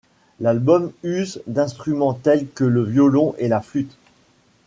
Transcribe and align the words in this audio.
L'album 0.39 0.91
use 1.03 1.43
d'instruments 1.45 2.15
tels 2.15 2.49
que 2.49 2.63
le 2.63 2.81
violon 2.83 3.35
et 3.37 3.47
la 3.47 3.61
flute. 3.61 3.95